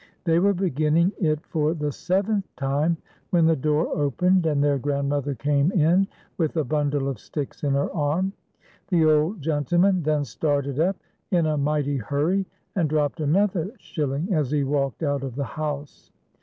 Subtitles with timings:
[0.23, 2.97] They were beginning it for the seventh time
[3.29, 6.07] when the door opened, and their grandmother came in
[6.39, 8.33] with a bundle of sticks in her arm.
[8.89, 9.43] The old 170 FAIR IE AND BROWNIE.
[9.45, 10.95] gentleman then started up
[11.29, 16.09] in a mighty hurry, and dropped another shiUing as he walked out of the house.